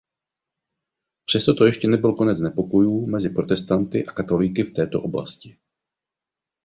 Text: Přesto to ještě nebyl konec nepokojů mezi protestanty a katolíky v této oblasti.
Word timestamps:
Přesto 1.25 1.53
to 1.55 1.65
ještě 1.65 1.87
nebyl 1.87 2.13
konec 2.13 2.39
nepokojů 2.39 3.05
mezi 3.09 3.29
protestanty 3.29 4.05
a 4.05 4.11
katolíky 4.11 4.63
v 4.63 4.73
této 4.73 5.01
oblasti. 5.01 5.57